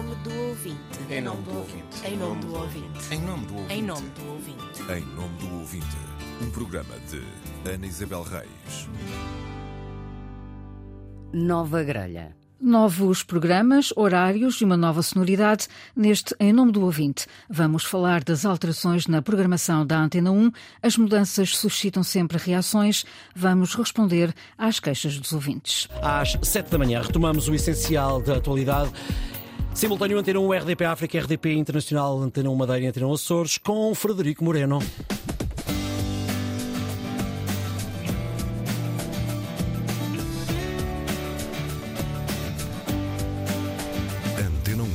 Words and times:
nome 0.00 0.14
do 0.24 0.48
ouvinte. 0.48 0.98
Em 1.10 1.20
nome 1.20 1.42
do 1.42 1.58
ouvinte. 1.58 2.06
Em 2.06 2.16
nome 2.16 2.40
do 2.40 2.54
ouvinte. 2.54 3.14
Em 3.14 3.20
nome 3.20 3.44
do 3.44 3.56
ouvinte. 3.58 3.74
Em 3.74 3.82
nome 3.82 4.08
do 4.08 4.30
ouvinte. 4.30 4.82
Em 4.90 5.14
nome 5.14 5.38
do 5.38 5.58
ouvinte, 5.58 5.96
um 6.40 6.50
programa 6.50 6.94
de 7.10 7.70
Ana 7.70 7.86
Isabel 7.86 8.22
Reis. 8.22 8.88
Nova 11.34 11.82
Grelha. 11.82 12.34
Novos 12.58 13.22
programas, 13.22 13.92
horários 13.96 14.60
e 14.60 14.64
uma 14.64 14.76
nova 14.76 15.02
sonoridade 15.02 15.66
neste 15.96 16.34
Em 16.38 16.52
Nome 16.52 16.72
do 16.72 16.82
Ouvinte. 16.82 17.26
Vamos 17.48 17.84
falar 17.84 18.22
das 18.22 18.44
alterações 18.44 19.06
na 19.06 19.22
programação 19.22 19.86
da 19.86 19.98
Antena 19.98 20.30
1. 20.30 20.50
As 20.82 20.96
mudanças 20.96 21.56
suscitam 21.56 22.02
sempre 22.02 22.36
reações. 22.36 23.04
Vamos 23.34 23.74
responder 23.74 24.34
às 24.58 24.78
queixas 24.78 25.18
dos 25.18 25.32
ouvintes. 25.32 25.88
Às 26.02 26.38
7 26.42 26.70
da 26.70 26.78
manhã 26.78 27.00
retomamos 27.00 27.48
o 27.48 27.54
essencial 27.54 28.20
da 28.20 28.36
atualidade. 28.36 28.92
Simultâneo 29.74 30.18
Antena 30.18 30.38
1 30.38 30.52
RDP 30.52 30.84
África, 30.84 31.18
RDP 31.18 31.54
Internacional, 31.54 32.18
Antena 32.18 32.50
1 32.50 32.54
Madeira 32.54 32.84
e 32.84 32.86
Antena 32.88 33.06
1 33.06 33.12
Açores, 33.14 33.56
com 33.56 33.94
Frederico 33.94 34.44
Moreno. 34.44 34.80
Antena 44.38 44.82
1. 44.82 44.88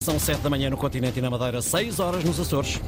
São 0.00 0.18
7 0.18 0.40
da 0.42 0.50
manhã 0.50 0.70
no 0.70 0.76
continente 0.76 1.18
e 1.18 1.22
na 1.22 1.30
Madeira, 1.30 1.60
6 1.60 1.98
horas 1.98 2.22
nos 2.22 2.38
Açores. 2.38 2.80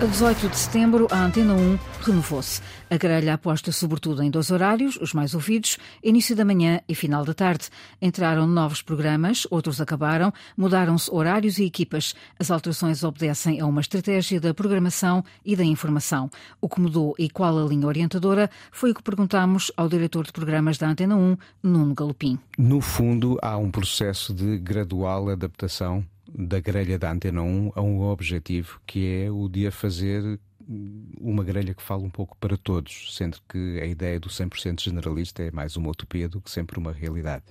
A 0.00 0.06
18 0.06 0.48
de 0.48 0.56
setembro, 0.56 1.06
a 1.10 1.26
Antena 1.26 1.52
1 1.52 1.78
renovou-se. 2.00 2.62
A 2.88 2.96
grelha 2.96 3.34
aposta 3.34 3.70
sobretudo 3.70 4.22
em 4.22 4.30
dois 4.30 4.50
horários, 4.50 4.96
os 4.96 5.12
mais 5.12 5.34
ouvidos, 5.34 5.76
início 6.02 6.34
da 6.34 6.42
manhã 6.42 6.80
e 6.88 6.94
final 6.94 7.22
da 7.22 7.34
tarde. 7.34 7.68
Entraram 8.00 8.46
novos 8.46 8.80
programas, 8.80 9.46
outros 9.50 9.78
acabaram, 9.78 10.32
mudaram-se 10.56 11.10
horários 11.12 11.58
e 11.58 11.64
equipas. 11.64 12.14
As 12.38 12.50
alterações 12.50 13.04
obedecem 13.04 13.60
a 13.60 13.66
uma 13.66 13.82
estratégia 13.82 14.40
da 14.40 14.54
programação 14.54 15.22
e 15.44 15.54
da 15.54 15.64
informação. 15.64 16.30
O 16.62 16.68
que 16.68 16.80
mudou 16.80 17.14
e 17.18 17.28
qual 17.28 17.58
a 17.58 17.68
linha 17.68 17.86
orientadora 17.86 18.48
foi 18.72 18.92
o 18.92 18.94
que 18.94 19.02
perguntámos 19.02 19.70
ao 19.76 19.86
diretor 19.86 20.24
de 20.24 20.32
programas 20.32 20.78
da 20.78 20.88
Antena 20.88 21.14
1, 21.14 21.36
Nuno 21.62 21.94
Galopim. 21.94 22.38
No 22.56 22.80
fundo, 22.80 23.38
há 23.42 23.58
um 23.58 23.70
processo 23.70 24.32
de 24.32 24.56
gradual 24.56 25.28
adaptação 25.28 26.02
da 26.34 26.60
grelha 26.60 26.98
da 26.98 27.10
Antena 27.10 27.42
1 27.42 27.72
a 27.74 27.82
um 27.82 28.02
objetivo 28.02 28.80
que 28.86 29.24
é 29.24 29.30
o 29.30 29.48
de 29.48 29.66
a 29.66 29.72
fazer 29.72 30.38
uma 31.20 31.42
grelha 31.42 31.74
que 31.74 31.82
fala 31.82 32.02
um 32.02 32.10
pouco 32.10 32.36
para 32.36 32.56
todos, 32.56 33.16
sendo 33.16 33.38
que 33.48 33.80
a 33.80 33.86
ideia 33.86 34.20
do 34.20 34.28
100% 34.28 34.80
generalista 34.80 35.42
é 35.42 35.50
mais 35.50 35.76
uma 35.76 35.90
utopia 35.90 36.28
do 36.28 36.40
que 36.40 36.50
sempre 36.50 36.78
uma 36.78 36.92
realidade. 36.92 37.42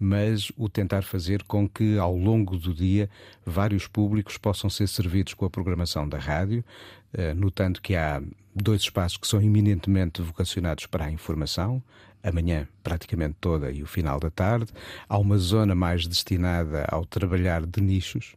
Mas 0.00 0.50
o 0.56 0.70
tentar 0.70 1.02
fazer 1.02 1.42
com 1.42 1.68
que 1.68 1.98
ao 1.98 2.16
longo 2.16 2.56
do 2.56 2.72
dia 2.72 3.10
vários 3.44 3.86
públicos 3.86 4.38
possam 4.38 4.70
ser 4.70 4.88
servidos 4.88 5.34
com 5.34 5.44
a 5.44 5.50
programação 5.50 6.08
da 6.08 6.18
rádio, 6.18 6.64
eh, 7.12 7.34
notando 7.34 7.80
que 7.80 7.94
há 7.94 8.22
dois 8.54 8.82
espaços 8.82 9.18
que 9.18 9.26
são 9.26 9.40
eminentemente 9.42 10.22
vocacionados 10.22 10.86
para 10.86 11.04
a 11.04 11.10
informação, 11.10 11.82
a 12.22 12.32
manhã 12.32 12.68
praticamente 12.82 13.36
toda 13.40 13.70
e 13.70 13.82
o 13.82 13.86
final 13.86 14.20
da 14.20 14.30
tarde. 14.30 14.72
Há 15.08 15.18
uma 15.18 15.38
zona 15.38 15.74
mais 15.74 16.06
destinada 16.06 16.84
ao 16.88 17.04
trabalhar 17.04 17.66
de 17.66 17.80
nichos, 17.80 18.34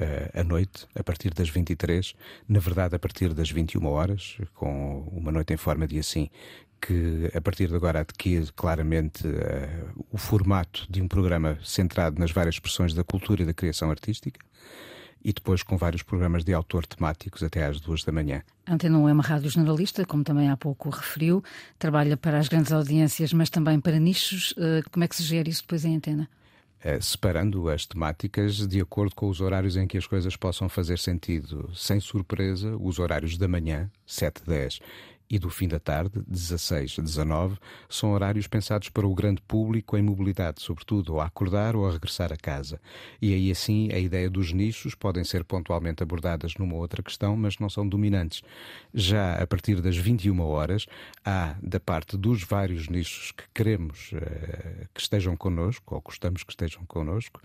uh, 0.00 0.40
à 0.40 0.42
noite, 0.42 0.86
a 0.94 1.02
partir 1.02 1.32
das 1.34 1.48
23, 1.48 2.14
na 2.48 2.58
verdade 2.58 2.96
a 2.96 2.98
partir 2.98 3.34
das 3.34 3.50
21 3.50 3.84
horas, 3.86 4.38
com 4.54 5.00
uma 5.12 5.30
noite 5.30 5.52
em 5.52 5.56
forma 5.56 5.86
de 5.86 5.98
assim, 5.98 6.30
que 6.80 7.30
a 7.32 7.40
partir 7.40 7.68
de 7.68 7.76
agora 7.76 8.00
adquire 8.00 8.50
claramente 8.56 9.26
uh, 9.26 10.06
o 10.10 10.18
formato 10.18 10.86
de 10.90 11.00
um 11.00 11.08
programa 11.08 11.58
centrado 11.62 12.18
nas 12.18 12.32
várias 12.32 12.56
expressões 12.56 12.94
da 12.94 13.04
cultura 13.04 13.42
e 13.42 13.46
da 13.46 13.54
criação 13.54 13.90
artística 13.90 14.40
e 15.24 15.32
depois 15.32 15.62
com 15.62 15.76
vários 15.76 16.02
programas 16.02 16.44
de 16.44 16.52
autor 16.52 16.86
temáticos 16.86 17.42
até 17.42 17.64
às 17.64 17.80
duas 17.80 18.04
da 18.04 18.12
manhã. 18.12 18.42
A 18.66 18.74
Antena 18.74 18.98
1 18.98 19.08
é 19.08 19.12
uma 19.12 19.22
rádio 19.22 19.50
generalista, 19.50 20.04
como 20.04 20.24
também 20.24 20.50
há 20.50 20.56
pouco 20.56 20.90
referiu, 20.90 21.42
trabalha 21.78 22.16
para 22.16 22.38
as 22.38 22.48
grandes 22.48 22.72
audiências, 22.72 23.32
mas 23.32 23.50
também 23.50 23.80
para 23.80 23.98
nichos. 23.98 24.54
Eh, 24.58 24.82
Como 24.90 25.04
é 25.04 25.08
que 25.08 25.16
se 25.16 25.22
gera 25.22 25.48
isso 25.48 25.62
depois 25.62 25.84
em 25.84 25.96
antena? 25.96 26.28
Eh, 26.84 27.00
separando 27.00 27.68
as 27.68 27.86
temáticas 27.86 28.66
de 28.66 28.80
acordo 28.80 29.14
com 29.14 29.28
os 29.28 29.40
horários 29.40 29.76
em 29.76 29.86
que 29.86 29.96
as 29.96 30.06
coisas 30.06 30.36
possam 30.36 30.68
fazer 30.68 30.98
sentido. 30.98 31.70
Sem 31.74 32.00
surpresa, 32.00 32.76
os 32.76 32.98
horários 32.98 33.38
da 33.38 33.46
manhã, 33.46 33.88
7, 34.04 34.42
10, 34.44 34.80
e 35.32 35.38
do 35.38 35.48
fim 35.48 35.66
da 35.66 35.80
tarde, 35.80 36.22
16, 36.28 36.98
19, 36.98 37.56
são 37.88 38.12
horários 38.12 38.46
pensados 38.46 38.90
para 38.90 39.06
o 39.06 39.14
grande 39.14 39.40
público 39.40 39.96
em 39.96 40.02
mobilidade, 40.02 40.60
sobretudo 40.60 41.14
ao 41.14 41.22
acordar 41.22 41.74
ou 41.74 41.88
a 41.88 41.92
regressar 41.92 42.30
a 42.30 42.36
casa. 42.36 42.78
E 43.20 43.32
aí 43.32 43.50
assim 43.50 43.90
a 43.94 43.98
ideia 43.98 44.28
dos 44.28 44.52
nichos 44.52 44.94
podem 44.94 45.24
ser 45.24 45.42
pontualmente 45.42 46.02
abordadas 46.02 46.52
numa 46.58 46.74
outra 46.74 47.02
questão, 47.02 47.34
mas 47.34 47.58
não 47.58 47.70
são 47.70 47.88
dominantes. 47.88 48.42
Já 48.92 49.42
a 49.42 49.46
partir 49.46 49.80
das 49.80 49.96
21 49.96 50.38
horas, 50.42 50.84
há 51.24 51.56
da 51.62 51.80
parte 51.80 52.14
dos 52.18 52.44
vários 52.44 52.90
nichos 52.90 53.32
que 53.32 53.44
queremos 53.54 54.10
eh, 54.12 54.86
que 54.92 55.00
estejam 55.00 55.34
connosco, 55.34 55.94
ou 55.94 56.02
gostamos 56.02 56.42
que 56.42 56.52
estejam 56.52 56.84
connosco, 56.84 57.40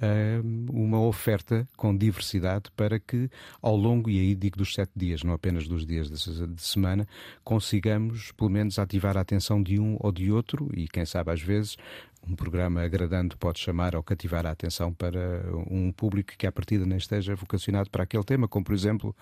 eh, 0.00 0.40
uma 0.70 1.00
oferta 1.00 1.68
com 1.76 1.96
diversidade 1.96 2.70
para 2.76 3.00
que 3.00 3.28
ao 3.60 3.76
longo, 3.76 4.08
e 4.08 4.20
aí 4.20 4.34
digo 4.36 4.58
dos 4.58 4.74
sete 4.74 4.92
dias, 4.94 5.24
não 5.24 5.32
apenas 5.32 5.66
dos 5.66 5.84
dias 5.84 6.08
de 6.08 6.62
semana, 6.62 7.06
consigamos 7.44 8.32
pelo 8.32 8.50
menos 8.50 8.78
ativar 8.78 9.16
a 9.16 9.20
atenção 9.20 9.62
de 9.62 9.78
um 9.78 9.96
ou 10.00 10.12
de 10.12 10.30
outro 10.30 10.70
e 10.74 10.88
quem 10.88 11.04
sabe 11.04 11.30
às 11.30 11.40
vezes 11.40 11.76
um 12.28 12.36
programa 12.36 12.82
agradando 12.82 13.36
pode 13.36 13.58
chamar 13.58 13.96
ou 13.96 14.02
cativar 14.02 14.46
a 14.46 14.50
atenção 14.50 14.92
para 14.92 15.42
um 15.68 15.90
público 15.92 16.32
que 16.38 16.46
à 16.46 16.52
partida 16.52 16.86
nem 16.86 16.98
esteja 16.98 17.34
vocacionado 17.34 17.90
para 17.90 18.04
aquele 18.04 18.22
tema, 18.22 18.46
como 18.46 18.64
por 18.64 18.74
exemplo 18.74 19.14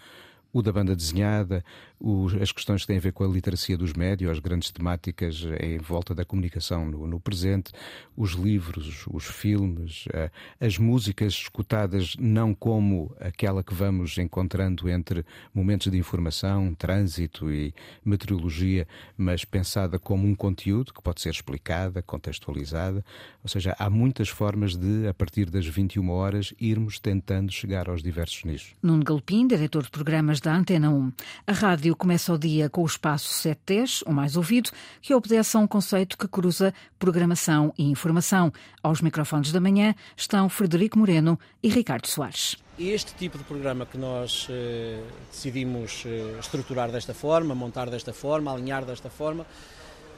o 0.53 0.63
da 0.63 0.73
banda 0.73 0.97
desenhada, 0.97 1.65
os, 1.99 2.35
as 2.35 2.51
questões 2.51 2.83
que 2.83 2.87
têm 2.89 2.97
a 2.97 3.01
ver 3.01 3.13
com 3.13 3.25
a 3.25 3.29
literacia 3.29 3.77
dos 3.77 3.93
médios, 3.93 4.31
as 4.31 4.39
grandes 4.39 4.71
temáticas 4.71 5.47
em 5.61 5.79
volta 5.79 6.15
da 6.15 6.25
comunicação 6.25 6.87
no, 6.87 7.07
no 7.07 7.21
presente, 7.21 7.73
os 8.17 8.33
livros, 8.33 9.05
os 9.13 9.27
filmes, 9.27 10.07
uh, 10.07 10.31
as 10.59 10.79
músicas 10.79 11.35
escutadas 11.35 12.17
não 12.19 12.55
como 12.55 13.15
aquela 13.21 13.63
que 13.63 13.75
vamos 13.75 14.17
encontrando 14.19 14.89
entre 14.89 15.25
momentos 15.55 15.91
de 15.93 15.99
informação, 15.99 16.75
trânsito 16.75 17.53
e 17.53 17.75
meteorologia, 18.05 18.89
mas 19.17 19.45
pensada 19.45 19.99
como 19.99 20.27
um 20.27 20.35
conteúdo 20.35 20.93
que 20.93 21.03
pode 21.03 21.21
ser 21.21 21.31
explicada, 21.31 22.03
contextualizada. 22.03 23.05
Ou 23.43 23.49
seja, 23.49 23.77
há 23.79 23.91
muitas 23.91 24.29
formas 24.29 24.77
de, 24.77 25.07
a 25.07 25.15
partir 25.15 25.51
das 25.51 25.67
21 25.67 26.11
horas, 26.11 26.55
irmos 26.59 26.99
tentando 26.99 27.53
chegar 27.53 27.89
aos 27.89 28.03
diversos 28.03 28.45
nichos. 28.45 28.75
Nuno 28.83 29.05
Galpim, 29.05 29.47
diretor 29.47 29.83
de 29.83 29.91
programas 29.91 30.40
da 30.41 30.55
Antena 30.55 30.91
1. 30.91 31.13
A 31.47 31.53
rádio 31.53 31.95
começa 31.95 32.33
o 32.33 32.39
dia 32.39 32.69
com 32.69 32.83
o 32.83 32.87
espaço 32.87 33.33
710, 33.33 34.03
o 34.03 34.13
mais 34.13 34.37
ouvido, 34.37 34.71
que 35.01 35.15
obedece 35.15 35.57
a 35.57 35.61
um 35.61 35.67
conceito 35.67 36.17
que 36.17 36.27
cruza 36.27 36.73
programação 36.99 37.73
e 37.79 37.85
informação. 37.85 38.53
Aos 38.83 39.01
microfones 39.01 39.53
da 39.53 39.61
manhã 39.61 39.95
estão 40.17 40.49
Frederico 40.49 40.99
Moreno 40.99 41.39
e 41.63 41.69
Ricardo 41.69 42.07
Soares. 42.07 42.57
Este 42.79 43.15
tipo 43.15 43.37
de 43.37 43.45
programa 43.45 43.85
que 43.85 43.99
nós 43.99 44.47
eh, 44.51 45.03
decidimos 45.31 46.05
eh, 46.07 46.39
estruturar 46.41 46.91
desta 46.91 47.13
forma, 47.13 47.55
montar 47.55 47.91
desta 47.91 48.13
forma, 48.13 48.53
alinhar 48.53 48.85
desta 48.85 49.11
forma, 49.11 49.47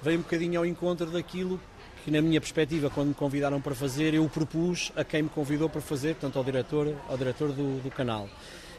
veio 0.03 0.21
um 0.21 0.23
bocadinho 0.23 0.61
ao 0.61 0.67
encontro 0.67 1.11
daquilo 1.11 1.61
que, 2.05 2.11
na 2.11 2.21
minha 2.21 2.41
perspectiva, 2.41 2.89
quando 2.91 3.09
me 3.09 3.15
convidaram 3.15 3.61
para 3.61 3.75
fazer, 3.75 4.15
eu 4.15 4.29
propus 4.29 4.93
a 4.97 5.05
quem 5.05 5.23
me 5.23 5.29
convidou 5.29 5.69
para 5.69 5.81
fazer, 5.81 6.15
portanto, 6.15 6.37
ao 6.37 6.45
diretor, 6.45 6.97
ao 7.09 7.17
diretor 7.17 7.53
do, 7.53 7.83
do 7.83 7.91
canal 7.91 8.29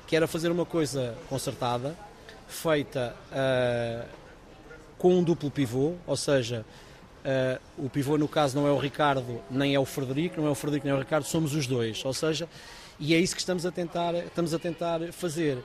que 0.07 0.15
era 0.15 0.27
fazer 0.27 0.51
uma 0.51 0.65
coisa 0.65 1.15
concertada, 1.29 1.95
feita 2.47 3.15
uh, 3.31 4.07
com 4.97 5.15
um 5.15 5.23
duplo 5.23 5.49
pivô, 5.49 5.93
ou 6.05 6.15
seja, 6.15 6.65
uh, 7.25 7.61
o 7.77 7.89
pivô 7.89 8.17
no 8.17 8.27
caso 8.27 8.55
não 8.57 8.67
é 8.67 8.71
o 8.71 8.77
Ricardo 8.77 9.41
nem 9.49 9.75
é 9.75 9.79
o 9.79 9.85
Frederico, 9.85 10.39
não 10.39 10.47
é 10.47 10.51
o 10.51 10.55
Frederico 10.55 10.85
nem 10.85 10.93
é 10.93 10.97
o 10.97 10.99
Ricardo, 10.99 11.25
somos 11.25 11.55
os 11.55 11.67
dois, 11.67 12.03
ou 12.05 12.13
seja, 12.13 12.47
e 12.99 13.13
é 13.13 13.17
isso 13.17 13.35
que 13.35 13.41
estamos 13.41 13.65
a 13.65 13.71
tentar, 13.71 14.13
estamos 14.15 14.53
a 14.53 14.59
tentar 14.59 14.99
fazer. 15.11 15.57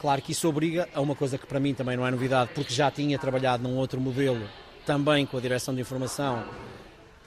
Claro 0.00 0.22
que 0.22 0.32
isso 0.32 0.48
obriga 0.48 0.88
a 0.94 1.00
uma 1.00 1.14
coisa 1.14 1.36
que 1.36 1.46
para 1.46 1.60
mim 1.60 1.74
também 1.74 1.96
não 1.96 2.06
é 2.06 2.10
novidade, 2.10 2.50
porque 2.54 2.72
já 2.72 2.90
tinha 2.90 3.18
trabalhado 3.18 3.62
num 3.62 3.76
outro 3.76 4.00
modelo, 4.00 4.48
também 4.86 5.26
com 5.26 5.36
a 5.36 5.40
direção 5.40 5.74
de 5.74 5.80
informação, 5.82 6.42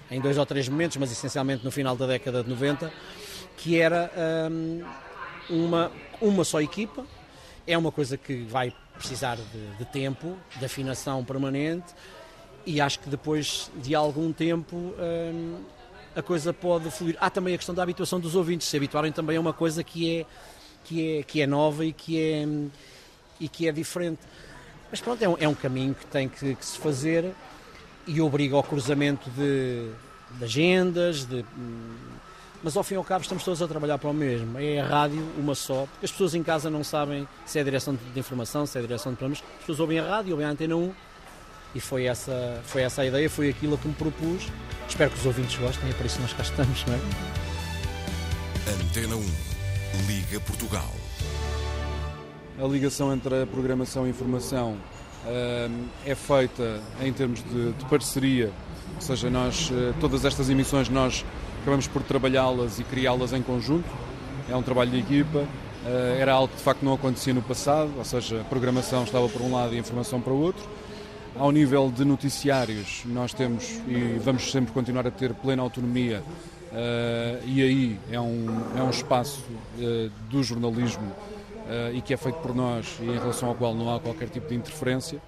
em 0.09 0.19
dois 0.19 0.37
ou 0.37 0.45
três 0.45 0.67
momentos, 0.67 0.97
mas 0.97 1.11
essencialmente 1.11 1.63
no 1.63 1.71
final 1.71 1.95
da 1.95 2.07
década 2.07 2.43
de 2.43 2.49
90, 2.49 2.91
que 3.57 3.79
era 3.79 4.11
um, 4.51 4.83
uma, 5.49 5.91
uma 6.21 6.43
só 6.43 6.61
equipa. 6.61 7.05
É 7.65 7.77
uma 7.77 7.91
coisa 7.91 8.17
que 8.17 8.43
vai 8.43 8.73
precisar 8.97 9.37
de, 9.37 9.77
de, 9.77 9.85
tempo, 9.85 10.37
de 10.57 10.65
afinação 10.65 11.23
permanente 11.23 11.93
e 12.65 12.79
acho 12.79 12.99
que 12.99 13.09
depois 13.09 13.69
de 13.75 13.93
algum 13.95 14.31
tempo 14.31 14.75
hum, 14.75 15.61
a 16.15 16.21
coisa 16.21 16.53
pode 16.53 16.89
fluir. 16.91 17.17
Há 17.19 17.29
também 17.29 17.53
a 17.53 17.57
questão 17.57 17.73
da 17.73 17.83
habituação 17.83 18.19
dos 18.19 18.35
ouvintes, 18.35 18.67
se 18.67 18.77
habituarem 18.77 19.11
também 19.11 19.37
a 19.37 19.41
uma 19.41 19.53
coisa 19.53 19.83
que 19.83 20.19
é, 20.19 20.25
que 20.83 21.17
é, 21.17 21.23
que 21.23 21.41
é 21.41 21.47
nova 21.47 21.85
e 21.85 21.91
que 21.91 22.19
é, 22.19 22.47
e 23.39 23.47
que 23.47 23.67
é 23.67 23.71
diferente. 23.71 24.19
Mas 24.89 25.01
pronto, 25.01 25.21
é 25.23 25.27
um, 25.27 25.35
é 25.39 25.47
um 25.47 25.55
caminho 25.55 25.95
que 25.95 26.05
tem 26.05 26.29
que, 26.29 26.55
que, 26.55 26.65
se 26.65 26.77
fazer 26.77 27.33
e 28.05 28.21
obriga 28.21 28.55
ao 28.55 28.63
cruzamento 28.63 29.29
de, 29.31 29.89
de 30.37 30.43
agendas, 30.43 31.25
de, 31.25 31.43
mas 32.63 32.77
ao 32.77 32.83
fim 32.83 32.93
e 32.93 32.97
ao 32.97 33.03
cabo 33.03 33.21
estamos 33.21 33.43
todos 33.43 33.61
a 33.61 33.67
trabalhar 33.67 33.97
para 33.97 34.09
o 34.09 34.13
mesmo. 34.13 34.57
É 34.57 34.79
a 34.79 34.85
rádio, 34.85 35.21
uma 35.37 35.53
só, 35.53 35.85
porque 35.91 36.05
as 36.05 36.11
pessoas 36.11 36.33
em 36.33 36.41
casa 36.41 36.69
não 36.69 36.83
sabem 36.83 37.27
se 37.45 37.57
é 37.57 37.61
a 37.61 37.63
direção 37.63 37.97
de 38.13 38.19
informação, 38.19 38.65
se 38.65 38.77
é 38.77 38.79
a 38.79 38.83
direção 38.83 39.11
de 39.11 39.17
programas. 39.17 39.43
As 39.55 39.59
pessoas 39.59 39.79
ouvem 39.81 39.99
a 39.99 40.07
rádio, 40.07 40.31
ouvem 40.31 40.47
a 40.47 40.49
Antena 40.49 40.75
1 40.75 40.93
e 41.75 41.79
foi 41.81 42.05
essa, 42.05 42.61
foi 42.63 42.83
essa 42.83 43.01
a 43.01 43.05
ideia, 43.05 43.29
foi 43.29 43.49
aquilo 43.49 43.77
que 43.77 43.87
me 43.87 43.93
propus. 43.93 44.47
Espero 44.87 45.11
que 45.11 45.19
os 45.19 45.25
ouvintes 45.25 45.57
gostem, 45.57 45.89
é 45.89 45.93
por 45.93 46.05
isso 46.05 46.15
que 46.15 46.21
nós 46.21 46.33
cá 46.33 46.43
estamos, 46.43 46.85
não 46.85 46.93
é? 46.93 46.99
Antena 48.81 49.15
1, 49.17 49.23
Liga 50.07 50.39
Portugal. 50.39 50.89
A 52.57 52.65
ligação 52.65 53.13
entre 53.13 53.41
a 53.41 53.45
programação 53.45 54.03
e 54.03 54.07
a 54.07 54.09
informação 54.11 54.77
uh, 55.25 55.89
é 56.05 56.15
feita 56.15 56.79
em 57.01 57.11
termos 57.11 57.43
de, 57.43 57.73
de 57.73 57.85
parceria, 57.85 58.51
ou 58.95 59.01
seja, 59.01 59.29
nós, 59.29 59.69
uh, 59.69 59.93
todas 59.99 60.23
estas 60.23 60.49
emissões 60.49 60.87
nós 60.87 61.25
acabamos 61.63 61.87
por 61.87 62.03
trabalhá-las 62.03 62.77
e 62.77 62.83
criá-las 62.83 63.31
em 63.31 63.41
conjunto, 63.41 63.87
é 64.49 64.55
um 64.55 64.61
trabalho 64.61 64.91
de 64.91 64.99
equipa, 64.99 65.39
uh, 65.39 66.19
era 66.19 66.33
algo 66.33 66.49
que 66.49 66.57
de 66.57 66.61
facto 66.61 66.83
não 66.83 66.93
acontecia 66.93 67.33
no 67.33 67.41
passado, 67.41 67.89
ou 67.97 68.03
seja, 68.03 68.41
a 68.41 68.43
programação 68.43 69.05
estava 69.05 69.29
por 69.29 69.41
um 69.41 69.53
lado 69.53 69.73
e 69.73 69.77
a 69.77 69.79
informação 69.79 70.19
para 70.19 70.33
o 70.33 70.41
outro. 70.41 70.61
Ao 71.37 71.51
nível 71.53 71.89
de 71.89 72.03
noticiários, 72.03 73.03
nós 73.05 73.33
temos 73.33 73.63
e 73.87 74.19
vamos 74.19 74.51
sempre 74.51 74.73
continuar 74.73 75.07
a 75.07 75.11
ter 75.11 75.33
plena 75.33 75.63
autonomia, 75.63 76.21
e 77.45 77.61
aí 77.61 77.99
é 78.11 78.19
um, 78.19 78.45
é 78.77 78.83
um 78.83 78.89
espaço 78.91 79.43
do 80.29 80.43
jornalismo 80.43 81.11
e 81.91 82.01
que 82.01 82.13
é 82.13 82.17
feito 82.17 82.35
por 82.35 82.53
nós 82.53 82.99
e 83.01 83.05
em 83.05 83.17
relação 83.17 83.49
ao 83.49 83.55
qual 83.55 83.73
não 83.73 83.95
há 83.95 83.99
qualquer 83.99 84.29
tipo 84.29 84.47
de 84.47 84.53
interferência, 84.53 85.19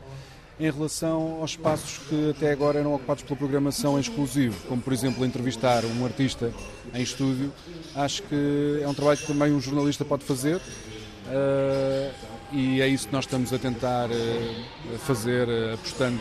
em 0.59 0.71
relação 0.71 1.39
aos 1.41 1.51
espaços 1.51 1.99
que 2.07 2.29
até 2.29 2.51
agora 2.51 2.79
eram 2.79 2.93
ocupados 2.93 3.23
pela 3.23 3.35
programação 3.35 3.97
em 3.97 4.01
exclusivo, 4.01 4.55
como 4.67 4.81
por 4.81 4.93
exemplo 4.93 5.25
entrevistar 5.25 5.83
um 5.83 6.05
artista 6.05 6.51
em 6.93 7.01
estúdio, 7.01 7.51
acho 7.95 8.23
que 8.23 8.79
é 8.81 8.87
um 8.87 8.93
trabalho 8.93 9.17
que 9.17 9.27
também 9.27 9.51
um 9.51 9.59
jornalista 9.59 10.05
pode 10.05 10.23
fazer 10.23 10.55
uh, 10.57 12.13
e 12.53 12.81
é 12.81 12.87
isso 12.87 13.07
que 13.07 13.13
nós 13.13 13.25
estamos 13.25 13.51
a 13.51 13.59
tentar 13.59 14.09
uh, 14.09 14.97
fazer, 14.99 15.47
apostando 15.73 16.19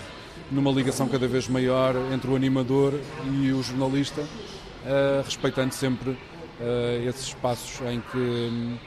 numa 0.51 0.71
ligação 0.71 1.09
cada 1.09 1.29
vez 1.29 1.47
maior 1.49 1.95
entre 2.13 2.29
o 2.29 2.35
animador 2.35 2.93
e 3.33 3.53
o 3.53 3.63
jornalista, 3.63 4.23
respeitando 5.25 5.73
sempre 5.73 6.19
esses 7.09 7.29
espaços 7.29 7.81
em 7.89 8.01
que 8.01 8.79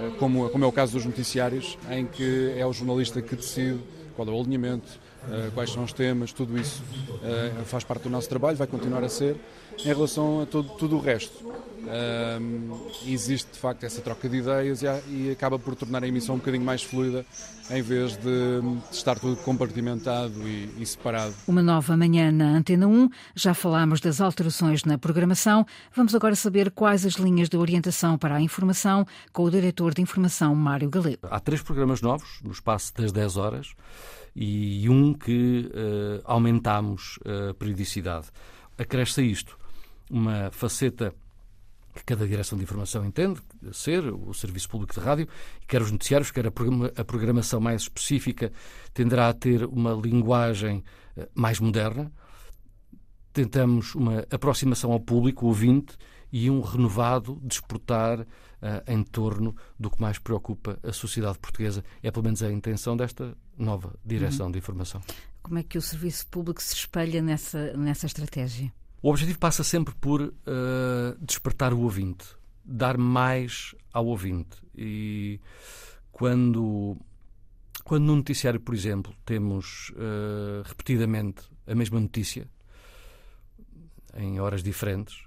eh, 0.00 0.10
como, 0.18 0.48
como 0.50 0.64
é 0.64 0.66
o 0.66 0.72
caso 0.72 0.92
dos 0.94 1.04
noticiários, 1.04 1.78
em 1.90 2.06
que 2.06 2.54
é 2.56 2.66
o 2.66 2.72
jornalista 2.72 3.22
que 3.22 3.36
decide 3.36 3.80
qual 4.20 4.28
é 4.28 4.38
o 4.38 4.40
alinhamento, 4.42 5.00
eh, 5.30 5.50
quais 5.54 5.70
são 5.70 5.82
os 5.82 5.94
temas, 5.94 6.30
tudo 6.30 6.58
isso 6.58 6.82
eh, 7.24 7.52
faz 7.64 7.84
parte 7.84 8.02
do 8.02 8.10
nosso 8.10 8.28
trabalho, 8.28 8.54
vai 8.54 8.66
continuar 8.66 9.02
a 9.02 9.08
ser. 9.08 9.36
Em 9.78 9.88
relação 9.88 10.42
a 10.42 10.46
todo, 10.46 10.68
tudo 10.76 10.96
o 10.96 11.00
resto, 11.00 11.49
existe 13.06 13.52
de 13.52 13.58
facto 13.58 13.84
essa 13.84 14.00
troca 14.00 14.28
de 14.28 14.38
ideias 14.38 14.82
e, 14.82 15.30
acaba 15.30 15.58
por 15.58 15.74
tornar 15.74 16.02
a 16.02 16.08
emissão 16.08 16.34
um 16.34 16.38
bocadinho 16.38 16.64
mais 16.64 16.82
fluida 16.82 17.24
em 17.70 17.82
vez 17.82 18.16
de, 18.16 18.60
de 18.90 18.96
estar 18.96 19.18
tudo 19.18 19.36
compartimentado 19.36 20.48
e, 20.48 20.70
e, 20.78 20.86
separado. 20.86 21.34
Uma 21.46 21.62
nova 21.62 21.96
manhã 21.96 22.32
na 22.32 22.56
Antena 22.56 22.86
1, 22.86 23.08
já 23.34 23.54
falámos 23.54 24.00
das 24.00 24.20
alterações 24.20 24.84
na 24.84 24.98
programação, 24.98 25.64
vamos 25.94 26.14
agora 26.14 26.34
saber 26.34 26.70
quais 26.70 27.06
as 27.06 27.14
linhas 27.14 27.48
de 27.48 27.56
orientação 27.56 28.18
para 28.18 28.36
a 28.36 28.40
informação 28.40 29.06
com 29.32 29.44
o 29.44 29.50
diretor 29.50 29.94
de 29.94 30.02
informação 30.02 30.54
Mário 30.54 30.90
Galego. 30.90 31.28
Há 31.30 31.38
três 31.38 31.62
programas 31.62 32.00
novos 32.02 32.40
no 32.42 32.50
espaço 32.50 32.92
das 32.94 33.12
10 33.12 33.36
horas 33.36 33.74
e 34.34 34.88
um 34.88 35.12
que 35.14 35.70
uh, 35.72 36.22
aumentamos 36.24 37.18
a 37.24 37.54
periodicidade. 37.54 38.28
Acresce 38.78 39.20
a 39.20 39.24
isto 39.24 39.58
uma 40.10 40.50
faceta 40.50 41.14
que 41.94 42.04
cada 42.04 42.26
direção 42.26 42.56
de 42.56 42.64
informação 42.64 43.04
entende 43.04 43.40
ser 43.72 44.04
o 44.12 44.32
serviço 44.32 44.68
público 44.68 44.94
de 44.94 45.00
rádio, 45.00 45.28
quer 45.66 45.82
os 45.82 45.90
noticiários, 45.90 46.30
quer 46.30 46.46
a 46.46 47.04
programação 47.04 47.60
mais 47.60 47.82
específica, 47.82 48.52
tenderá 48.94 49.28
a 49.28 49.32
ter 49.32 49.64
uma 49.64 49.92
linguagem 49.92 50.84
eh, 51.16 51.28
mais 51.34 51.58
moderna. 51.60 52.12
Tentamos 53.32 53.94
uma 53.94 54.24
aproximação 54.30 54.92
ao 54.92 55.00
público, 55.00 55.46
ouvinte, 55.46 55.96
e 56.32 56.50
um 56.50 56.60
renovado 56.60 57.40
despertar 57.42 58.20
uh, 58.20 58.26
em 58.86 59.02
torno 59.02 59.54
do 59.78 59.90
que 59.90 60.00
mais 60.00 60.18
preocupa 60.18 60.78
a 60.82 60.92
sociedade 60.92 61.38
portuguesa. 61.38 61.84
É 62.02 62.10
pelo 62.10 62.24
menos 62.24 62.42
a 62.42 62.52
intenção 62.52 62.96
desta 62.96 63.36
nova 63.58 63.94
direção 64.04 64.46
uhum. 64.46 64.52
de 64.52 64.58
informação. 64.58 65.00
Como 65.42 65.58
é 65.58 65.62
que 65.62 65.78
o 65.78 65.82
serviço 65.82 66.26
público 66.28 66.62
se 66.62 66.74
espelha 66.74 67.20
nessa, 67.22 67.76
nessa 67.76 68.06
estratégia? 68.06 68.72
O 69.02 69.08
objetivo 69.08 69.38
passa 69.38 69.64
sempre 69.64 69.94
por 69.94 70.20
uh, 70.20 70.32
despertar 71.20 71.72
o 71.72 71.80
ouvinte, 71.80 72.26
dar 72.62 72.98
mais 72.98 73.74
ao 73.92 74.06
ouvinte. 74.06 74.58
E 74.76 75.40
quando, 76.12 76.98
quando 77.82 78.04
no 78.04 78.16
noticiário, 78.16 78.60
por 78.60 78.74
exemplo, 78.74 79.14
temos 79.24 79.90
uh, 79.90 80.62
repetidamente 80.66 81.42
a 81.66 81.74
mesma 81.74 81.98
notícia, 81.98 82.46
em 84.14 84.38
horas 84.38 84.62
diferentes, 84.62 85.24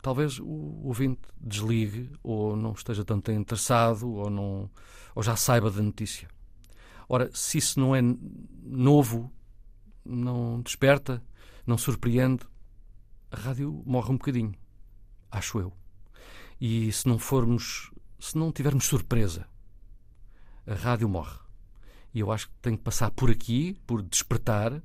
talvez 0.00 0.38
o 0.38 0.80
ouvinte 0.84 1.22
desligue 1.40 2.10
ou 2.22 2.54
não 2.54 2.72
esteja 2.72 3.04
tanto 3.04 3.32
interessado 3.32 4.08
ou, 4.12 4.30
não, 4.30 4.70
ou 5.14 5.22
já 5.22 5.34
saiba 5.34 5.70
da 5.70 5.82
notícia. 5.82 6.28
Ora, 7.08 7.28
se 7.34 7.58
isso 7.58 7.80
não 7.80 7.96
é 7.96 8.00
novo, 8.62 9.32
não 10.04 10.60
desperta, 10.60 11.20
não 11.66 11.76
surpreende, 11.76 12.44
a 13.30 13.36
rádio 13.36 13.82
morre 13.86 14.10
um 14.10 14.16
bocadinho, 14.16 14.54
acho 15.30 15.60
eu. 15.60 15.72
E 16.60 16.90
se 16.92 17.06
não 17.06 17.18
formos, 17.18 17.90
se 18.18 18.36
não 18.36 18.50
tivermos 18.52 18.84
surpresa, 18.84 19.46
a 20.66 20.74
rádio 20.74 21.08
morre. 21.08 21.38
E 22.12 22.20
eu 22.20 22.32
acho 22.32 22.48
que 22.48 22.54
tem 22.60 22.76
que 22.76 22.82
passar 22.82 23.10
por 23.12 23.30
aqui, 23.30 23.78
por 23.86 24.02
despertar 24.02 24.82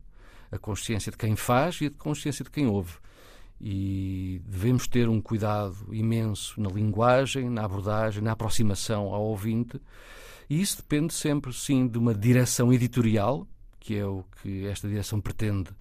a 0.52 0.60
consciência 0.60 1.12
de 1.12 1.18
quem 1.18 1.36
faz 1.36 1.82
e 1.82 1.88
a 1.88 1.92
consciência 1.92 2.46
de 2.46 2.52
quem 2.52 2.68
ouve. 2.68 2.94
E 3.60 4.42
devemos 4.46 4.88
ter 4.88 5.10
um 5.10 5.20
cuidado 5.20 5.94
imenso 5.94 6.60
na 6.62 6.70
linguagem, 6.70 7.50
na 7.50 7.66
abordagem, 7.66 8.22
na 8.22 8.34
aproximação 8.34 9.14
ao 9.14 9.24
ouvinte. 9.24 9.82
E 10.50 10.62
isso 10.62 10.78
depende 10.78 11.14
sempre, 11.14 11.52
sim, 11.52 11.88
de 11.88 11.98
uma 11.98 12.14
direção 12.14 12.72
editorial, 12.72 13.48
que 13.80 13.96
é 13.96 14.06
o 14.06 14.24
que 14.42 14.66
esta 14.68 14.88
direção 14.88 15.20
pretende 15.20 15.72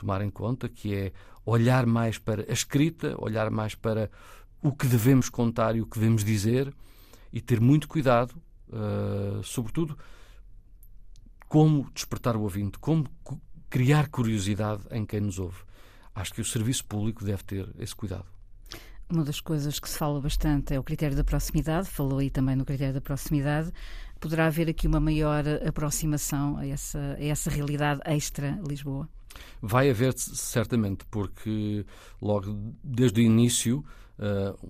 tomar 0.00 0.22
em 0.22 0.30
conta, 0.30 0.68
que 0.68 0.94
é 0.94 1.12
olhar 1.44 1.86
mais 1.86 2.18
para 2.18 2.42
a 2.48 2.52
escrita, 2.52 3.14
olhar 3.18 3.50
mais 3.50 3.74
para 3.74 4.10
o 4.62 4.72
que 4.72 4.86
devemos 4.86 5.28
contar 5.28 5.76
e 5.76 5.80
o 5.80 5.86
que 5.86 5.98
devemos 5.98 6.24
dizer 6.24 6.72
e 7.32 7.40
ter 7.40 7.60
muito 7.60 7.88
cuidado, 7.88 8.34
uh, 8.68 9.42
sobretudo, 9.42 9.96
como 11.48 11.90
despertar 11.92 12.36
o 12.36 12.42
ouvinte, 12.42 12.78
como 12.78 13.06
criar 13.70 14.08
curiosidade 14.08 14.82
em 14.90 15.04
quem 15.04 15.20
nos 15.20 15.38
ouve. 15.38 15.58
Acho 16.14 16.34
que 16.34 16.40
o 16.40 16.44
serviço 16.44 16.84
público 16.84 17.24
deve 17.24 17.42
ter 17.44 17.68
esse 17.78 17.94
cuidado. 17.94 18.26
Uma 19.10 19.24
das 19.24 19.40
coisas 19.40 19.80
que 19.80 19.88
se 19.88 19.96
fala 19.96 20.20
bastante 20.20 20.74
é 20.74 20.78
o 20.78 20.82
critério 20.82 21.16
da 21.16 21.24
proximidade, 21.24 21.88
falou 21.88 22.18
aí 22.18 22.28
também 22.28 22.54
no 22.54 22.64
critério 22.64 22.92
da 22.92 23.00
proximidade. 23.00 23.72
Poderá 24.20 24.46
haver 24.46 24.68
aqui 24.68 24.86
uma 24.86 25.00
maior 25.00 25.44
aproximação 25.66 26.58
a 26.58 26.66
essa, 26.66 27.16
a 27.18 27.24
essa 27.24 27.48
realidade 27.48 28.00
extra 28.04 28.60
Lisboa? 28.66 29.08
Vai 29.60 29.90
haver 29.90 30.12
certamente, 30.16 31.04
porque 31.10 31.84
logo 32.20 32.74
desde 32.82 33.20
o 33.20 33.24
início, 33.24 33.84
uh, 34.18 34.68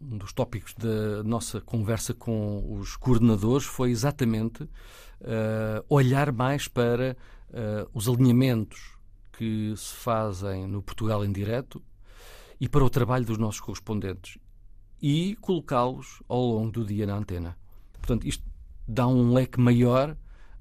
um 0.00 0.18
dos 0.18 0.32
tópicos 0.32 0.74
da 0.74 1.22
nossa 1.22 1.60
conversa 1.60 2.12
com 2.14 2.78
os 2.78 2.96
coordenadores 2.96 3.66
foi 3.66 3.90
exatamente 3.90 4.64
uh, 4.64 5.84
olhar 5.88 6.32
mais 6.32 6.68
para 6.68 7.16
uh, 7.50 7.90
os 7.94 8.08
alinhamentos 8.08 8.96
que 9.32 9.72
se 9.76 9.94
fazem 9.94 10.66
no 10.66 10.82
Portugal 10.82 11.24
em 11.24 11.32
direto 11.32 11.82
e 12.60 12.68
para 12.68 12.84
o 12.84 12.90
trabalho 12.90 13.24
dos 13.24 13.38
nossos 13.38 13.60
correspondentes 13.60 14.38
e 15.00 15.36
colocá-los 15.40 16.22
ao 16.28 16.42
longo 16.42 16.70
do 16.70 16.84
dia 16.84 17.06
na 17.06 17.14
antena. 17.14 17.56
Portanto, 17.94 18.26
isto 18.26 18.44
dá 18.86 19.06
um 19.06 19.32
leque 19.32 19.58
maior 19.58 20.16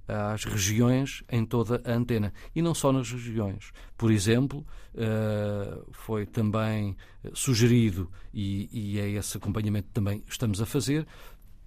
às 0.09 0.43
regiões 0.43 1.23
em 1.29 1.45
toda 1.45 1.81
a 1.85 1.93
antena 1.93 2.33
e 2.55 2.61
não 2.61 2.73
só 2.73 2.91
nas 2.91 3.11
regiões. 3.11 3.71
Por 3.97 4.11
exemplo, 4.11 4.65
eh, 4.95 5.81
foi 5.91 6.25
também 6.25 6.97
sugerido, 7.33 8.09
e, 8.33 8.99
é 8.99 9.09
esse 9.11 9.37
acompanhamento 9.37 9.87
que 9.87 9.93
também 9.93 10.23
estamos 10.27 10.61
a 10.61 10.65
fazer, 10.65 11.05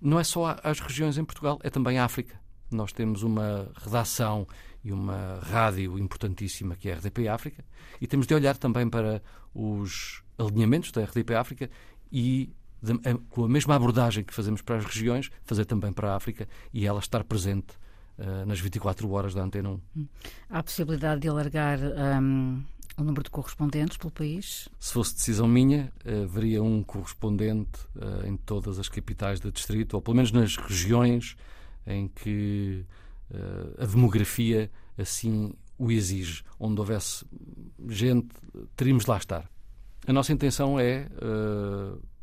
não 0.00 0.18
é 0.18 0.24
só 0.24 0.56
às 0.62 0.80
regiões 0.80 1.16
em 1.16 1.24
Portugal, 1.24 1.58
é 1.62 1.70
também 1.70 1.98
a 1.98 2.04
África. 2.04 2.40
Nós 2.70 2.92
temos 2.92 3.22
uma 3.22 3.70
redação 3.76 4.46
e 4.82 4.90
uma 4.90 5.38
rádio 5.42 5.98
importantíssima 5.98 6.74
que 6.74 6.88
é 6.88 6.94
a 6.94 6.96
RDP 6.96 7.28
África 7.28 7.64
e 8.00 8.06
temos 8.06 8.26
de 8.26 8.34
olhar 8.34 8.56
também 8.56 8.88
para 8.88 9.22
os 9.54 10.22
alinhamentos 10.38 10.90
da 10.90 11.04
RDP 11.04 11.34
África 11.34 11.70
e 12.10 12.52
de, 12.82 12.94
com 13.30 13.44
a 13.44 13.48
mesma 13.48 13.76
abordagem 13.76 14.24
que 14.24 14.34
fazemos 14.34 14.60
para 14.60 14.76
as 14.76 14.84
regiões, 14.84 15.30
fazer 15.44 15.64
também 15.64 15.92
para 15.92 16.12
a 16.12 16.16
África 16.16 16.48
e 16.72 16.84
ela 16.86 16.98
estar 16.98 17.22
presente 17.22 17.78
uh, 18.22 18.46
nas 18.46 18.60
24 18.60 19.10
horas 19.10 19.34
da 19.34 19.42
Antena 19.42 19.70
1. 19.70 19.80
Hum. 19.96 20.06
Há 20.48 20.58
a 20.60 20.62
possibilidade 20.62 21.20
de 21.20 21.28
alargar 21.28 21.78
um, 21.80 22.62
o 22.96 23.04
número 23.04 23.22
de 23.24 23.30
correspondentes 23.30 23.96
pelo 23.96 24.12
país? 24.12 24.68
Se 24.78 24.92
fosse 24.92 25.14
decisão 25.14 25.48
minha, 25.48 25.92
uh, 26.04 26.24
haveria 26.24 26.62
um 26.62 26.82
correspondente 26.82 27.80
uh, 27.96 28.26
em 28.26 28.36
todas 28.36 28.78
as 28.78 28.88
capitais 28.88 29.40
do 29.40 29.50
distrito, 29.50 29.94
ou 29.94 30.02
pelo 30.02 30.16
menos 30.16 30.30
nas 30.30 30.56
regiões 30.56 31.36
em 31.86 32.08
que 32.08 32.86
a 33.78 33.86
demografia 33.86 34.70
assim 34.98 35.54
o 35.78 35.90
exige. 35.90 36.44
Onde 36.60 36.78
houvesse 36.80 37.24
gente, 37.88 38.28
teríamos 38.76 39.04
de 39.04 39.10
lá 39.10 39.16
estar. 39.16 39.50
A 40.06 40.12
nossa 40.12 40.34
intenção 40.34 40.78
é 40.78 41.08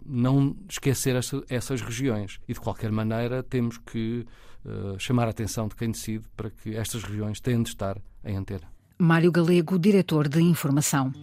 não 0.06 0.56
esquecer 0.70 1.16
essa, 1.16 1.44
essas 1.50 1.82
regiões 1.82 2.40
e, 2.48 2.54
de 2.54 2.60
qualquer 2.60 2.92
maneira, 2.92 3.42
temos 3.42 3.80
que 3.80 4.24
uh, 4.66 5.00
chamar 5.00 5.28
a 5.28 5.32
atenção 5.32 5.68
de 5.68 5.76
quem 5.76 5.92
decide 5.92 6.24
para 6.36 6.50
que 6.50 6.76
estas 6.76 7.04
regiões 7.04 7.40
tenham 7.40 7.64
de 7.64 7.70
estar 7.70 7.98
em 8.24 8.36
antena. 8.36 8.68
Mário 8.98 9.32
Galego, 9.32 9.80
diretor 9.80 10.28
de 10.28 10.42
Informação. 10.42 11.14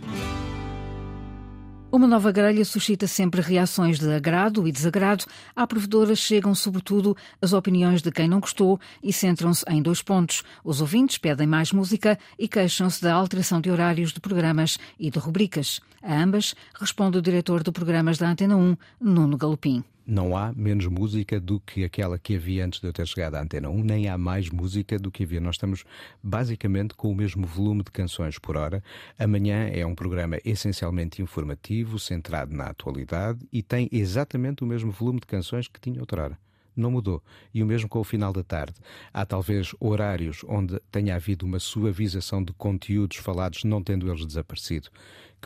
Uma 1.96 2.06
nova 2.06 2.32
grelha 2.32 2.64
suscita 2.64 3.06
sempre 3.06 3.40
reações 3.40 3.98
de 3.98 4.12
agrado 4.12 4.66
e 4.66 4.72
desagrado. 4.72 5.24
À 5.54 5.66
provedora 5.66 6.14
chegam, 6.16 6.54
sobretudo, 6.54 7.16
as 7.40 7.52
opiniões 7.52 8.02
de 8.02 8.10
quem 8.10 8.28
não 8.28 8.40
gostou 8.40 8.78
e 9.02 9.12
centram-se 9.12 9.64
em 9.68 9.80
dois 9.80 10.02
pontos. 10.02 10.42
Os 10.64 10.80
ouvintes 10.80 11.16
pedem 11.16 11.46
mais 11.46 11.72
música 11.72 12.18
e 12.38 12.48
queixam-se 12.48 13.00
da 13.00 13.14
alteração 13.14 13.60
de 13.60 13.70
horários 13.70 14.12
de 14.12 14.20
programas 14.20 14.78
e 14.98 15.10
de 15.10 15.18
rubricas. 15.18 15.80
A 16.02 16.20
ambas 16.20 16.54
responde 16.78 17.18
o 17.18 17.22
diretor 17.22 17.62
de 17.62 17.70
programas 17.70 18.18
da 18.18 18.28
Antena 18.28 18.56
1, 18.56 18.76
Nuno 19.00 19.36
Galopim 19.36 19.84
não 20.06 20.36
há 20.36 20.52
menos 20.54 20.86
música 20.86 21.40
do 21.40 21.58
que 21.58 21.84
aquela 21.84 22.18
que 22.18 22.36
havia 22.36 22.64
antes 22.64 22.80
de 22.80 22.86
eu 22.86 22.92
ter 22.92 23.06
chegado 23.06 23.34
à 23.34 23.42
Antena 23.42 23.68
1, 23.68 23.82
nem 23.82 24.08
há 24.08 24.16
mais 24.16 24.48
música 24.48 24.98
do 24.98 25.10
que 25.10 25.24
havia. 25.24 25.40
Nós 25.40 25.56
estamos 25.56 25.84
basicamente 26.22 26.94
com 26.94 27.10
o 27.10 27.14
mesmo 27.14 27.46
volume 27.46 27.82
de 27.82 27.90
canções 27.90 28.38
por 28.38 28.56
hora. 28.56 28.82
Amanhã 29.18 29.68
é 29.68 29.84
um 29.84 29.94
programa 29.94 30.38
essencialmente 30.44 31.20
informativo, 31.20 31.98
centrado 31.98 32.54
na 32.54 32.66
atualidade 32.66 33.40
e 33.52 33.62
tem 33.62 33.88
exatamente 33.90 34.62
o 34.62 34.66
mesmo 34.66 34.92
volume 34.92 35.18
de 35.18 35.26
canções 35.26 35.66
que 35.66 35.80
tinha 35.80 36.00
outra 36.00 36.22
hora 36.22 36.38
não 36.76 36.90
mudou. 36.90 37.22
E 37.54 37.62
o 37.62 37.66
mesmo 37.66 37.88
com 37.88 37.98
o 38.00 38.04
final 38.04 38.34
da 38.34 38.44
tarde. 38.44 38.74
Há 39.10 39.24
talvez 39.24 39.74
horários 39.80 40.44
onde 40.46 40.78
tenha 40.92 41.16
havido 41.16 41.46
uma 41.46 41.58
suavização 41.58 42.44
de 42.44 42.52
conteúdos 42.52 43.16
falados, 43.16 43.64
não 43.64 43.82
tendo 43.82 44.06
eles 44.10 44.26
desaparecido 44.26 44.90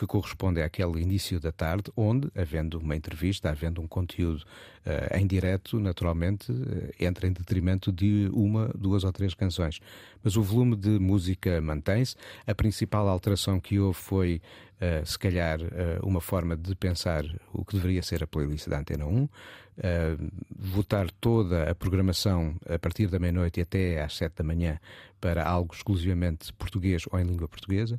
que 0.01 0.07
corresponde 0.07 0.63
àquele 0.63 0.99
início 0.99 1.39
da 1.39 1.51
tarde, 1.51 1.91
onde, 1.95 2.27
havendo 2.35 2.79
uma 2.79 2.95
entrevista, 2.95 3.51
havendo 3.51 3.79
um 3.79 3.87
conteúdo 3.87 4.43
uh, 4.83 5.15
em 5.15 5.27
direto, 5.27 5.79
naturalmente, 5.79 6.51
uh, 6.51 6.91
entra 6.99 7.27
em 7.27 7.31
detrimento 7.31 7.91
de 7.91 8.27
uma, 8.33 8.71
duas 8.73 9.03
ou 9.03 9.11
três 9.11 9.35
canções. 9.35 9.79
Mas 10.23 10.35
o 10.35 10.41
volume 10.41 10.75
de 10.75 10.97
música 10.97 11.61
mantém-se. 11.61 12.15
A 12.47 12.55
principal 12.55 13.07
alteração 13.07 13.59
que 13.59 13.77
houve 13.77 13.99
foi, 13.99 14.41
uh, 14.77 15.05
se 15.05 15.19
calhar, 15.19 15.59
uma 16.01 16.19
forma 16.19 16.57
de 16.57 16.73
pensar 16.73 17.23
o 17.53 17.63
que 17.63 17.75
deveria 17.75 18.01
ser 18.01 18.23
a 18.23 18.27
playlist 18.27 18.67
da 18.67 18.79
Antena 18.79 19.05
1. 19.05 19.29
votar 20.57 21.11
toda 21.11 21.69
a 21.69 21.75
programação 21.75 22.55
a 22.67 22.79
partir 22.79 23.05
da 23.07 23.19
meia-noite 23.19 23.61
até 23.61 24.01
às 24.01 24.17
sete 24.17 24.37
da 24.37 24.43
manhã 24.43 24.79
para 25.19 25.47
algo 25.47 25.75
exclusivamente 25.75 26.51
português 26.53 27.03
ou 27.11 27.19
em 27.19 27.23
língua 27.23 27.47
portuguesa 27.47 27.95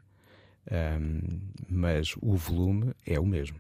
um, 0.71 1.21
mas 1.69 2.15
o 2.21 2.37
volume 2.37 2.93
é 3.07 3.19
o 3.19 3.27
mesmo. 3.27 3.59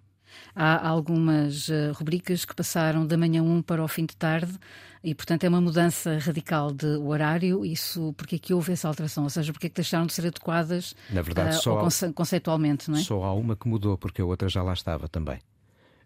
Há 0.54 0.88
algumas 0.88 1.68
uh, 1.68 1.92
rubricas 1.94 2.44
que 2.44 2.54
passaram 2.54 3.06
da 3.06 3.16
manhã 3.16 3.42
1 3.42 3.62
para 3.62 3.82
o 3.82 3.88
fim 3.88 4.06
de 4.06 4.16
tarde 4.16 4.58
e, 5.04 5.14
portanto, 5.14 5.44
é 5.44 5.48
uma 5.48 5.60
mudança 5.60 6.16
radical 6.18 6.72
de 6.72 6.86
horário. 6.86 7.64
Isso, 7.64 8.14
porque 8.16 8.36
é 8.36 8.38
que 8.38 8.54
houve 8.54 8.72
essa 8.72 8.88
alteração? 8.88 9.24
Ou 9.24 9.30
seja, 9.30 9.52
porque 9.52 9.66
é 9.66 9.70
que 9.70 9.76
deixaram 9.76 10.06
de 10.06 10.12
ser 10.12 10.26
adequadas 10.26 10.94
Na 11.10 11.22
verdade, 11.22 11.56
uh, 11.56 11.60
só 11.60 11.78
há, 11.80 12.12
conceitualmente, 12.14 12.90
não 12.90 12.98
é? 12.98 13.02
Só 13.02 13.22
há 13.24 13.34
uma 13.34 13.56
que 13.56 13.68
mudou, 13.68 13.98
porque 13.98 14.22
a 14.22 14.24
outra 14.24 14.48
já 14.48 14.62
lá 14.62 14.72
estava 14.72 15.08
também. 15.08 15.38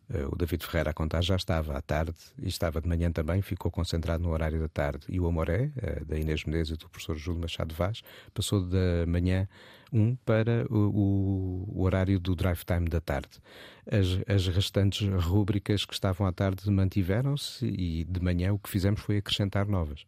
Uh, 0.08 0.32
o 0.32 0.36
David 0.36 0.64
Ferreira 0.64 0.90
a 0.90 0.94
contar 0.94 1.22
já 1.22 1.36
estava 1.36 1.76
à 1.76 1.80
tarde 1.80 2.14
e 2.40 2.48
estava 2.48 2.80
de 2.80 2.88
manhã 2.88 3.10
também, 3.10 3.42
ficou 3.42 3.70
concentrado 3.70 4.22
no 4.22 4.30
horário 4.30 4.60
da 4.60 4.68
tarde. 4.68 5.04
E 5.08 5.18
o 5.18 5.26
Amoré, 5.26 5.70
uh, 5.76 6.04
da 6.04 6.16
Inês 6.16 6.44
Menezes 6.44 6.74
e 6.74 6.76
do 6.76 6.88
professor 6.88 7.16
Júlio 7.16 7.40
Machado 7.40 7.74
Vaz, 7.74 8.02
passou 8.32 8.60
da 8.60 9.06
manhã 9.06 9.48
um 9.92 10.16
para 10.16 10.66
o, 10.70 11.64
o 11.68 11.82
horário 11.82 12.18
do 12.18 12.34
drive 12.34 12.64
time 12.64 12.88
da 12.88 13.00
tarde. 13.00 13.40
As, 13.86 14.32
as 14.32 14.46
restantes 14.48 15.08
rúbricas 15.24 15.84
que 15.84 15.94
estavam 15.94 16.26
à 16.26 16.32
tarde 16.32 16.68
mantiveram-se 16.70 17.66
e 17.66 18.04
de 18.04 18.20
manhã 18.20 18.52
o 18.52 18.58
que 18.58 18.68
fizemos 18.68 19.00
foi 19.00 19.18
acrescentar 19.18 19.66
novas. 19.66 20.04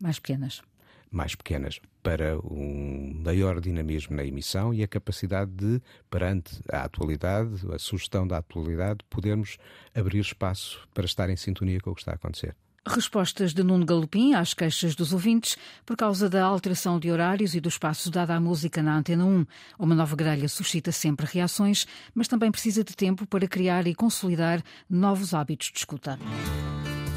Mais 0.00 0.18
pequenas 0.18 0.62
mais 1.10 1.34
pequenas, 1.34 1.80
para 2.02 2.38
um 2.38 3.20
maior 3.24 3.60
dinamismo 3.60 4.16
na 4.16 4.24
emissão 4.24 4.72
e 4.72 4.82
a 4.82 4.88
capacidade 4.88 5.50
de, 5.50 5.80
perante 6.10 6.60
a 6.70 6.84
atualidade, 6.84 7.66
a 7.72 7.78
sugestão 7.78 8.26
da 8.26 8.38
atualidade, 8.38 9.00
podermos 9.10 9.58
abrir 9.94 10.20
espaço 10.20 10.88
para 10.94 11.04
estar 11.04 11.28
em 11.30 11.36
sintonia 11.36 11.80
com 11.80 11.90
o 11.90 11.94
que 11.94 12.00
está 12.00 12.12
a 12.12 12.14
acontecer. 12.14 12.54
Respostas 12.86 13.52
de 13.52 13.62
Nuno 13.62 13.84
Galopim 13.84 14.32
às 14.32 14.54
queixas 14.54 14.94
dos 14.94 15.12
ouvintes 15.12 15.58
por 15.84 15.94
causa 15.94 16.28
da 16.28 16.42
alteração 16.42 16.98
de 16.98 17.10
horários 17.10 17.54
e 17.54 17.60
do 17.60 17.68
espaço 17.68 18.10
dado 18.10 18.30
à 18.30 18.40
música 18.40 18.82
na 18.82 18.96
Antena 18.96 19.26
1. 19.26 19.46
Uma 19.78 19.94
nova 19.94 20.16
grelha 20.16 20.48
suscita 20.48 20.90
sempre 20.90 21.26
reações, 21.26 21.86
mas 22.14 22.28
também 22.28 22.50
precisa 22.50 22.82
de 22.82 22.96
tempo 22.96 23.26
para 23.26 23.46
criar 23.46 23.86
e 23.86 23.94
consolidar 23.94 24.62
novos 24.88 25.34
hábitos 25.34 25.70
de 25.70 25.78
escuta. 25.78 26.18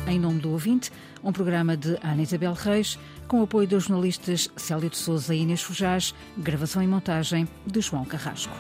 Em 0.08 0.20
Nome 0.20 0.40
do 0.40 0.52
Ouvinte, 0.52 0.92
um 1.24 1.32
programa 1.32 1.78
de 1.78 1.98
Ana 2.04 2.22
Isabel 2.22 2.54
Reis, 2.54 2.98
com 3.28 3.40
o 3.40 3.44
apoio 3.44 3.68
dos 3.68 3.84
jornalistas 3.86 4.50
Célio 4.56 4.90
de 4.90 4.98
Souza 4.98 5.34
e 5.34 5.42
Inês 5.42 5.62
Fujás, 5.62 6.14
gravação 6.38 6.82
e 6.82 6.88
montagem 6.88 7.48
de 7.66 7.82
João 7.82 8.04
Carrasco. 8.04 8.54